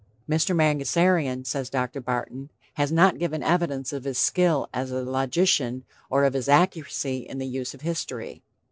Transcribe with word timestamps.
"Mr. 0.27 0.55
Mangasarian," 0.55 1.45
says 1.45 1.69
Dr. 1.69 2.01
Barton, 2.01 2.49
"has 2.73 2.91
not 2.91 3.19
given 3.19 3.43
evidence 3.43 3.93
of 3.93 4.03
his 4.03 4.17
skill 4.17 4.67
as 4.73 4.89
a 4.89 5.03
logician 5.03 5.83
or 6.09 6.23
of 6.25 6.33
his 6.33 6.49
accuracy 6.49 7.17
in 7.19 7.37
the 7.37 7.45
use 7.45 7.75
of 7.75 7.81
history." 7.81 8.41